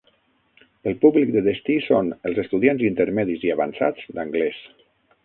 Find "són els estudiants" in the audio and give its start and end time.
1.87-2.81